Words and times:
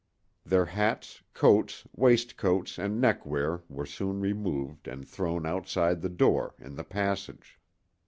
Their 0.43 0.65
hats, 0.65 1.21
coats, 1.35 1.83
waistcoats 1.95 2.79
and 2.79 2.99
neckwear 2.99 3.61
were 3.69 3.85
soon 3.85 4.19
removed 4.19 4.87
and 4.87 5.07
thrown 5.07 5.45
outside 5.45 6.01
the 6.01 6.09
door, 6.09 6.55
in 6.57 6.73
the 6.75 6.83
passage. 6.83 7.59